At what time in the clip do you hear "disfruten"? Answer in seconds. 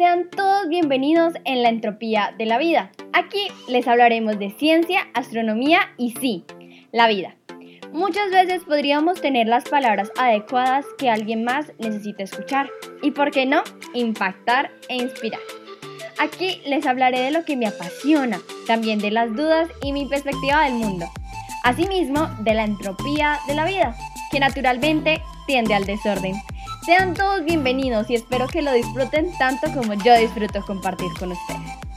28.72-29.30